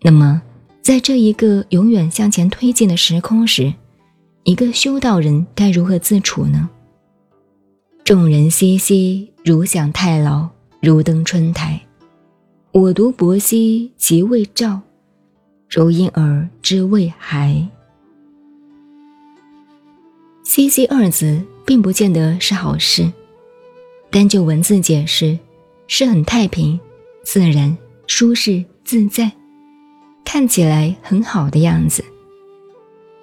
[0.00, 0.40] 那么，
[0.80, 3.72] 在这一个永远向前推进的时空时，
[4.44, 6.70] 一个修道人该如何自处呢？
[8.04, 10.48] 众人熙熙，如享太牢，
[10.80, 11.80] 如登春台。
[12.72, 14.80] 我独泊兮其未兆，
[15.68, 17.68] 如婴儿之未孩。
[20.44, 23.10] 熙熙二字并不见得是好事，
[24.10, 25.38] 单就文字解释，
[25.86, 26.78] 是很太平、
[27.24, 29.30] 自然、舒适、自在，
[30.30, 32.04] 看起来很好的样子。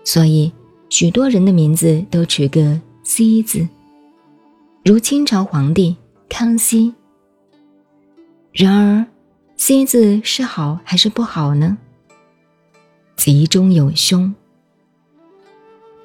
[0.03, 0.51] 所以，
[0.89, 3.67] 许多人的名字都取个“熙”字。
[4.83, 5.95] 如清朝皇帝
[6.27, 6.91] 康熙。
[8.51, 9.05] 然而
[9.55, 11.77] ，“熙”字是好还是不好呢？
[13.15, 14.33] 吉中有凶。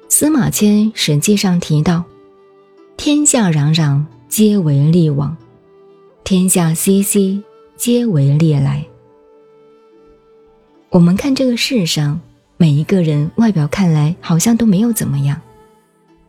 [0.07, 2.03] 司马迁史记上提到
[2.95, 5.35] ：“天下攘攘，皆为利往；
[6.23, 7.41] 天下熙熙，
[7.75, 8.85] 皆为利来。”
[10.91, 12.19] 我们看这个世上
[12.57, 15.39] 每一个人，外表看来好像都没有怎么样，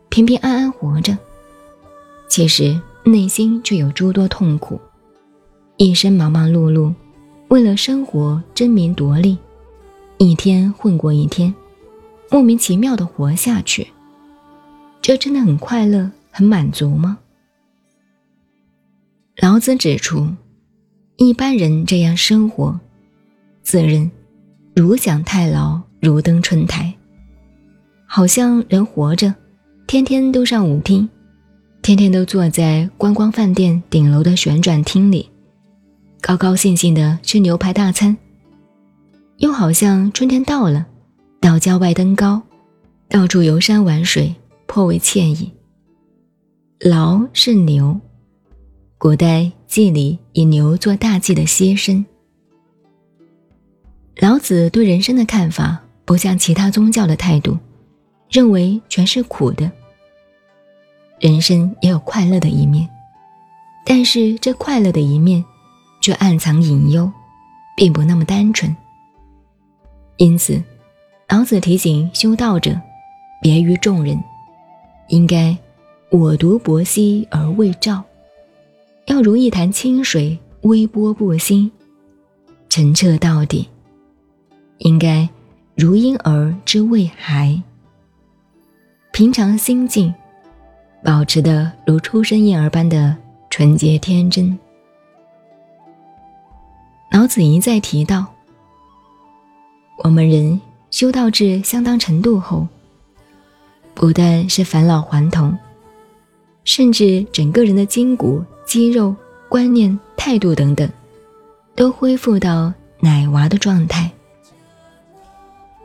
[0.07, 1.17] 平平安安活着。
[2.29, 4.79] 其实内心却有诸多痛苦，
[5.75, 6.93] 一生忙忙碌碌，
[7.49, 9.37] 为了生活争名夺利，
[10.17, 11.53] 一天混过一天，
[12.31, 13.85] 莫名其妙的活下去，
[15.01, 17.17] 这真的很快乐、很满足吗？
[19.41, 20.25] 老子指出，
[21.17, 22.79] 一般人这样生活，
[23.61, 24.09] 自认
[24.75, 26.91] 如享太牢，如登春台，
[28.07, 29.33] 好像人活着，
[29.85, 31.07] 天天都上舞厅。
[31.83, 35.29] 天天都坐在观光饭店顶楼的旋转厅里，
[36.21, 38.17] 高高兴兴的吃牛排大餐，
[39.37, 40.87] 又好像春天到了，
[41.39, 42.41] 到郊外登高，
[43.09, 44.33] 到处游山玩水，
[44.65, 45.51] 颇为惬意。
[46.79, 47.99] 劳是牛，
[48.97, 52.03] 古代祭礼以牛做大祭的歇身。
[54.17, 57.57] 老子对人生的看法不像其他宗教的态度，
[58.29, 59.69] 认为全是苦的。
[61.19, 62.87] 人生也有快乐的一面，
[63.85, 65.43] 但是这快乐的一面，
[66.01, 67.11] 却暗藏隐忧，
[67.75, 68.73] 并不那么单纯。
[70.17, 70.61] 因此，
[71.27, 72.79] 老子提醒修道者，
[73.41, 74.21] 别于众人，
[75.07, 75.57] 应该
[76.11, 78.03] 我独泊兮而未兆，
[79.07, 81.71] 要如一潭清水，微波不兴，
[82.69, 83.67] 澄澈到底；
[84.83, 85.27] 应该
[85.75, 87.61] 如婴儿之未孩，
[89.13, 90.13] 平常心境。
[91.01, 93.15] 保持的如出生婴儿般的
[93.49, 94.57] 纯洁天真。
[97.11, 98.25] 老子一再提到，
[100.03, 100.59] 我们人
[100.91, 102.67] 修道至相当程度后，
[103.93, 105.57] 不但是返老还童，
[106.65, 109.15] 甚至整个人的筋骨、肌肉、
[109.47, 110.89] 观念、态度等等，
[111.73, 114.11] 都恢复到奶娃的状态。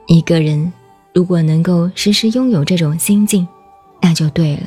[0.09, 0.73] 一个人
[1.13, 3.47] 如果能够时时拥有这种心境，
[4.01, 4.63] 那就对了。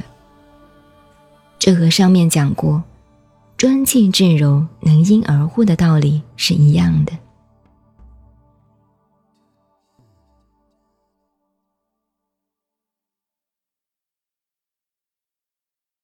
[1.57, 2.83] 这和上面讲过
[3.57, 7.13] “专气致柔，能婴而护”的道理是一样的。